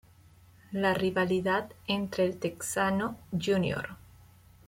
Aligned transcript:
La 0.71 0.95
rivalidad 0.95 1.69
entre 1.85 2.25
El 2.25 2.39
Texano 2.39 3.19
Jr. 3.39 3.95